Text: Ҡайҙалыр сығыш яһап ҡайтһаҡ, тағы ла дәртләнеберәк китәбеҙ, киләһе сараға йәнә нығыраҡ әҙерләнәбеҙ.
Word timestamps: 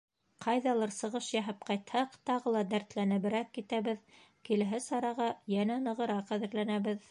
Ҡайҙалыр 0.43 0.93
сығыш 0.93 1.27
яһап 1.33 1.59
ҡайтһаҡ, 1.67 2.15
тағы 2.29 2.55
ла 2.55 2.63
дәртләнеберәк 2.71 3.53
китәбеҙ, 3.59 4.01
киләһе 4.49 4.83
сараға 4.89 5.31
йәнә 5.57 5.79
нығыраҡ 5.87 6.37
әҙерләнәбеҙ. 6.39 7.09